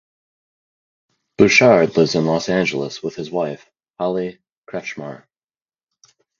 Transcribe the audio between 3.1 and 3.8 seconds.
his wife,